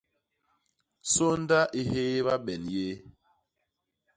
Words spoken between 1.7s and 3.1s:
i hééba ben yéé.